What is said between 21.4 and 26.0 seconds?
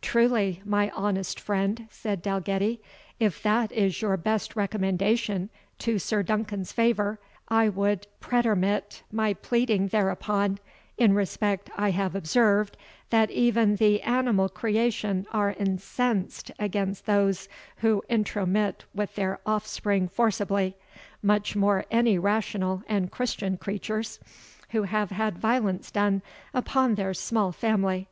more any rational and Christian creatures, who have had violence